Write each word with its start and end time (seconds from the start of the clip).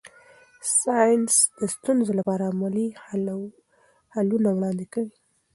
ساینس 0.79 1.33
د 1.59 1.61
ستونزو 1.75 2.11
لپاره 2.19 2.43
عملي 2.51 2.87
حلونه 4.17 4.49
وړاندې 4.57 4.85
کوي. 4.93 5.13